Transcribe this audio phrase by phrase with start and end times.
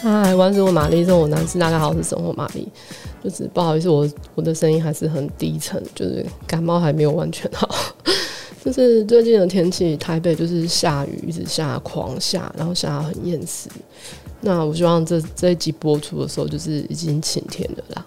[0.00, 2.68] 嗨，万事问玛丽，生活男士，大家好，是生活玛丽。
[3.22, 7.68] 就是不好意思，我我的声音还是很低沉，就是感冒还没有完全好。
[8.64, 13.68] 就是最近的天气，台北就是下雨，一直下，狂下，然后下很厌世。
[14.40, 18.06] 那我希望这这一集播出的时候，就是已经晴天了啦。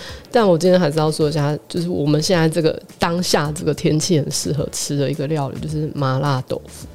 [0.30, 6.86] 但我今天还是要说一下，就是我们现在这个当下这个天气很适合吃的一个料理，就是麻辣豆腐。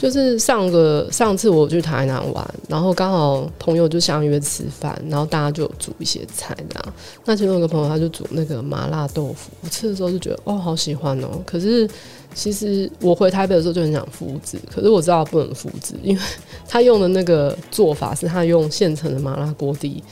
[0.00, 6.94] 就是上个上次我去台南玩，然后刚好朋友就相约吃饭，然后大家就煮一些菜这样。
[7.26, 11.42] 那其中有个朋友他就煮那个麻辣豆腐，我吃的时候就觉得哦好喜欢哦。
[11.44, 11.86] 可是
[12.34, 16.22] 其实我回台北的时候就很想复制，可是我知道不能复制，因为
[16.66, 20.02] 他用的那个做法是他用现成的麻辣锅底，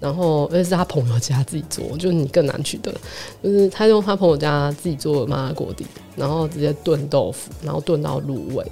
[0.00, 2.90] 然后而且是他朋友家自己做，就你更难取得。
[3.42, 5.84] 就是他用他朋友家自己做的麻辣锅底，
[6.16, 8.64] 然后直接炖豆腐，然后炖到入味。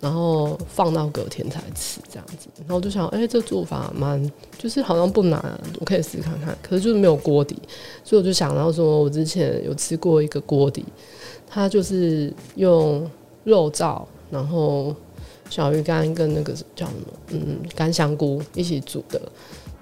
[0.00, 6.56] 然后放到隔天才吃这样子，然后我就想，哎、这做法蛮，就是好像不难，我可以试试看看。
[6.62, 7.54] 可是就是没有锅底，
[8.02, 10.86] 所以我就想到说，我之前有吃过一个锅底，
[11.46, 13.06] 它就是用
[13.44, 14.96] 肉燥，然后
[15.50, 19.20] 小鱼干跟那个叫什么，嗯，干香菇一起煮的。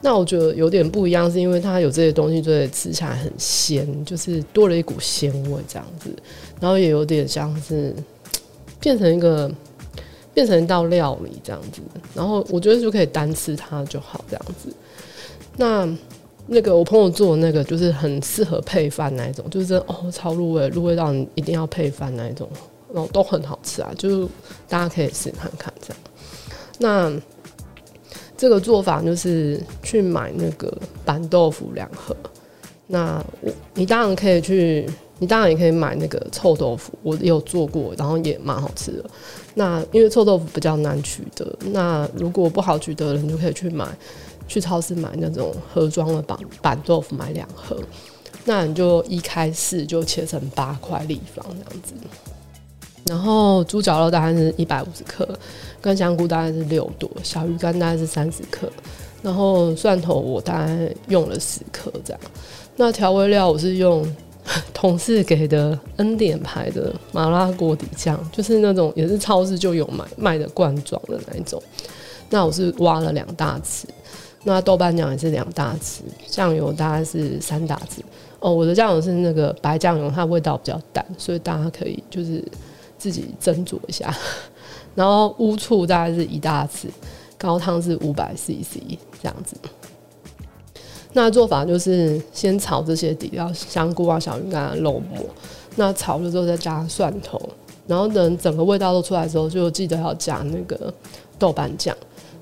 [0.01, 6.11] 那我觉得有点不一样，是因为它有这些东西，所以吃起来很鲜，就是多了一股鲜味这样子。
[6.61, 7.95] 然后也有点像是
[8.81, 9.49] 变成一个。
[10.39, 11.83] 变成一道料理这样子，
[12.15, 14.73] 然后我觉得就可以单吃它就好这样子。
[15.57, 15.85] 那
[16.47, 22.49] 那个我朋友做的那个就是很适合配饭那一种，就是真的哦超入味，入味到你一定要配饭那一种，
[22.95, 24.29] 然后都很好吃啊，就是
[24.69, 25.99] 大家可以试看看这样。
[26.79, 27.13] 那
[28.37, 30.73] 这个做法就是去买那个
[31.05, 32.17] 板豆腐两盒，
[32.87, 34.89] 那我你当然可以去。
[35.21, 39.05] 你当然也可以买那个臭豆腐，我也有做过，然后也蛮好吃的。
[39.55, 43.85] 那因为臭豆腐比较难取得，那如果不好取得的，你就可以去买，
[44.47, 47.77] 去超市买那种盒装的板板豆腐，买两盒。
[48.45, 51.95] 那你就一开始就切成八块立方这样子。
[53.07, 55.29] 然后猪脚肉大概是一百五十克，
[55.81, 58.71] 干香菇大概是六朵，小鱼干大概是三十克，
[59.21, 62.21] 然后蒜头我大概用了十克这样。
[62.77, 64.07] 那调味料我是用。
[64.73, 71.63] 同事给的恩典牌的麻辣锅底酱，就是那种也是超市就有卖卖的罐装的那一种。
[72.31, 73.85] 那我是挖了两大匙，
[74.45, 78.01] 那豆瓣酱也是两大匙，酱油大概是三大匙。
[78.41, 82.45] 哦，我的酱油是那个白酱油，它味道比较淡，所以大家可以就是
[82.97, 84.15] 自己斟酌一下。
[84.95, 86.87] 然后乌醋大概是一大匙，
[87.37, 88.79] 高汤是五百 CC
[89.23, 89.57] 这样子。
[91.21, 95.19] 那做法就是先炒这些底料，香菇啊、小鱼干、啊、肉末。
[95.75, 97.41] 那炒了之后再加蒜头，
[97.89, 100.95] 然后等整个味道都出来之后，就记得要加那个
[101.37, 101.93] 豆瓣酱。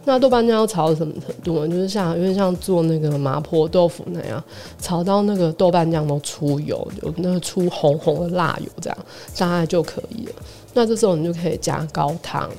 [0.04, 1.68] 那豆瓣酱要炒到什么程度呢？
[1.68, 4.44] 就是像有点像做那个麻婆豆腐那样，
[4.78, 8.98] 炒到那个豆瓣酱都出油，有那个出红红的辣油，这样
[9.38, 10.32] 大概就可以了。
[10.74, 12.50] 那这时候你就可以加高汤，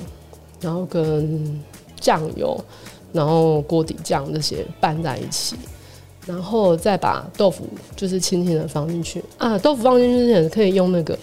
[0.60, 1.64] 然后跟
[2.00, 2.60] 酱油，
[3.14, 5.56] 然后锅底酱这些拌在一起。
[6.28, 7.66] 然后再把豆腐
[7.96, 11.18] 就是轻轻的放进去啊，豆腐放进去之前可以用那个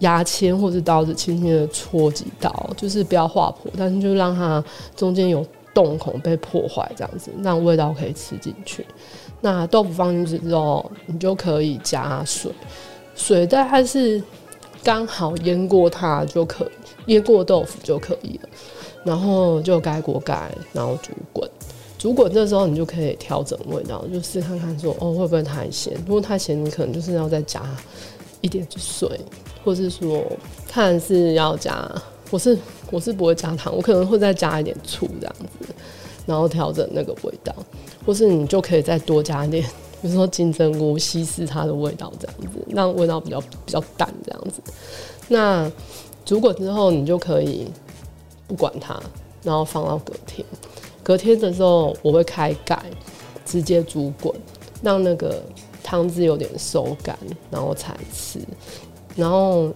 [0.00, 4.62] 牙签或者刀子轻轻的戳几刀，就是不要划破，但是就让它
[4.96, 8.84] 中间有洞孔被破坏这样子，让味道可以吃进去。
[9.40, 12.50] 那豆腐放进去之后，你就可以加水，
[13.14, 14.20] 水大概是
[14.82, 16.64] 刚好淹过它就可
[17.06, 18.48] 以，淹过豆腐就可以了，
[19.04, 21.48] 然后就盖锅盖，然后煮滚。
[21.98, 25.92] 煮滚这时候，你就可以调整味道，就试看看说哦会不会太咸。
[26.06, 27.62] 如果太咸，你可能就是要再加
[28.40, 29.20] 一点水，
[29.64, 30.24] 或是说
[30.68, 31.90] 看是要加。
[32.30, 32.56] 我是
[32.90, 35.74] 我是不会加糖，我可能会再加一点醋这样子，
[36.26, 37.54] 然后调整那个味道。
[38.04, 39.62] 或是你就可以再多加一点，
[40.00, 44.60] 比如说金针菇稀释它的味道这样子，让味道比较比较淡这样子。
[45.26, 45.70] 那
[46.24, 47.66] 煮滚之后，你就可以
[48.46, 49.00] 不管它，
[49.42, 50.46] 然后放到隔天。
[51.08, 52.78] 隔天的时候，我会开盖，
[53.42, 54.30] 直接煮滚，
[54.82, 55.42] 让那个
[55.82, 57.18] 汤汁有点收干，
[57.50, 58.38] 然后才吃。
[59.16, 59.72] 然后，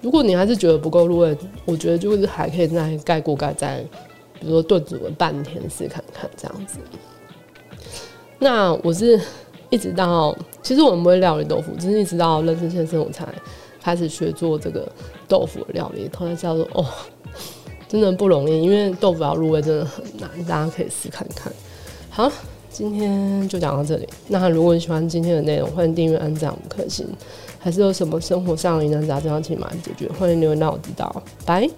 [0.00, 1.36] 如果你还是觉得不够入味，
[1.66, 3.84] 我觉得就是还可以再盖锅盖，再
[4.40, 6.78] 比如说炖煮个半天试看看这样子。
[8.38, 9.20] 那我是
[9.68, 13.28] 一直到，其实我们不会料理豆腐，只是一直到认识先生，我才
[13.82, 14.90] 开始学做这个
[15.28, 16.10] 豆腐料理。
[16.16, 16.82] 后来叫做哦。
[17.92, 21.52] 真的不容易，因为豆腐要入味真的很难，大家可以试看看。
[22.08, 22.32] 好，
[22.70, 24.08] 今天就讲到这里。
[24.28, 27.06] 那如果你喜欢今天的内容，欢迎订阅、按赞、五颗星。
[27.58, 31.22] 还是有什么生活上的疑难杂症要请马上解决，欢迎留言让我知道。
[31.44, 31.68] 拜。